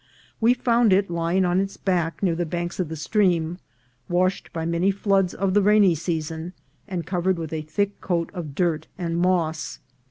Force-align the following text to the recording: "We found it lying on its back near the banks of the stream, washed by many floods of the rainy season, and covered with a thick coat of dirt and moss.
"We 0.39 0.55
found 0.55 0.91
it 0.93 1.11
lying 1.11 1.45
on 1.45 1.59
its 1.59 1.77
back 1.77 2.23
near 2.23 2.33
the 2.33 2.43
banks 2.43 2.79
of 2.79 2.89
the 2.89 2.95
stream, 2.95 3.59
washed 4.09 4.51
by 4.51 4.65
many 4.65 4.89
floods 4.89 5.35
of 5.35 5.53
the 5.53 5.61
rainy 5.61 5.93
season, 5.93 6.53
and 6.87 7.05
covered 7.05 7.37
with 7.37 7.53
a 7.53 7.61
thick 7.61 8.01
coat 8.01 8.31
of 8.33 8.55
dirt 8.55 8.87
and 8.97 9.15
moss. 9.19 9.77